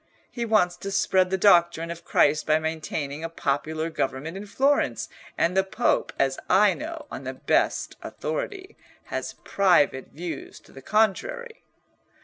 [0.31, 5.07] He wants to spread the doctrine of Christ by maintaining a popular government in Florence,
[5.37, 8.75] and the Pope, as I know, on the best authority,
[9.13, 11.61] has private views to the contrary."